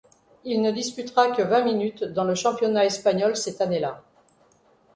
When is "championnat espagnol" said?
2.33-3.35